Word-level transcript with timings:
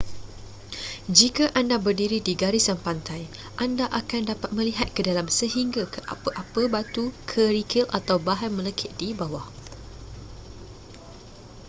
jika 1.17 1.45
anda 1.59 1.77
berdiri 1.85 2.17
di 2.27 2.33
garisan 2.41 2.73
pantai 2.85 3.23
anda 3.65 3.85
akan 3.99 4.21
dapat 4.33 4.49
melihat 4.57 4.87
ke 4.95 5.01
dalam 5.09 5.27
sehingga 5.39 5.83
ke 5.93 5.99
apa-apa 6.13 6.63
batu 6.73 7.05
kerikil 7.31 7.85
atau 7.99 8.17
bahan 8.27 8.49
melekit 8.57 8.89
di 9.01 9.09
bawah 9.19 9.45